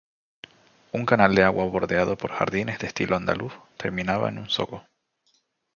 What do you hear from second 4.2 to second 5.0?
en un zoco.